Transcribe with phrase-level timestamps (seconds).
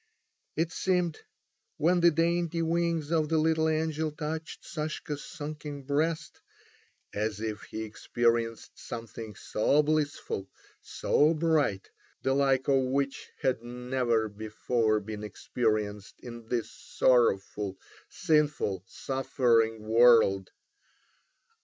[0.55, 1.19] It seemed,
[1.77, 6.41] when the dainty wings of the little angel touched Sashka's sunken breast,
[7.13, 10.49] as if he experienced something so blissful,
[10.81, 11.91] so bright,
[12.23, 17.77] the like of which had never before been experienced in this sorrowful,
[18.09, 20.49] sinful, suffering world.